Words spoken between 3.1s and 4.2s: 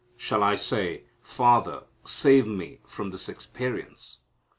this experience'?